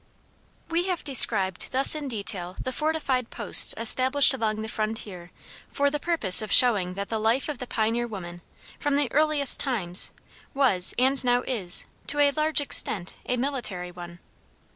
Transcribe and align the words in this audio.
We 0.67 0.85
have 0.87 1.03
described 1.03 1.71
thus 1.71 1.93
in 1.93 2.07
detail 2.07 2.55
the 2.59 2.71
fortified 2.71 3.29
posts 3.29 3.75
established 3.77 4.33
along 4.33 4.63
the 4.63 4.67
frontier 4.67 5.31
for 5.67 5.91
the 5.91 5.99
purpose 5.99 6.41
of 6.41 6.51
showing 6.51 6.95
that 6.95 7.09
the 7.09 7.19
life 7.19 7.47
of 7.47 7.59
the 7.59 7.67
pioneer 7.67 8.07
woman, 8.07 8.41
from 8.79 8.95
the 8.95 9.11
earliest 9.11 9.59
times, 9.59 10.09
was, 10.55 10.95
and 10.97 11.23
now 11.23 11.43
is, 11.43 11.85
to 12.07 12.17
a 12.19 12.31
large 12.31 12.59
extent, 12.61 13.15
a 13.27 13.37
military 13.37 13.91
one. 13.91 14.17